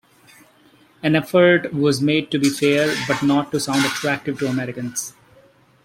An 1.03 1.15
effort 1.15 1.75
was 1.75 2.01
made 2.01 2.31
to 2.31 2.39
be 2.39 2.49
fair 2.49 2.91
but 3.07 3.21
not 3.21 3.51
to 3.51 3.59
sound 3.59 3.85
attractive 3.85 4.39
to 4.39 4.47
Americans. 4.47 5.13